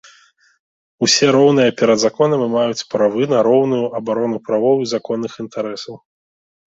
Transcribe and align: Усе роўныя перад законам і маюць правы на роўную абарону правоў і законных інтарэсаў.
Усе 1.07 1.27
роўныя 1.35 1.73
перад 1.81 1.99
законам 2.05 2.41
і 2.45 2.49
маюць 2.55 2.87
правы 2.95 3.23
на 3.35 3.39
роўную 3.49 3.85
абарону 4.01 4.37
правоў 4.49 4.75
і 4.87 4.91
законных 4.95 5.31
інтарэсаў. 5.45 5.93